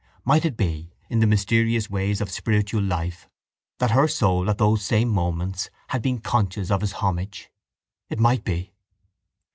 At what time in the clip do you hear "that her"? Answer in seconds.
3.77-4.07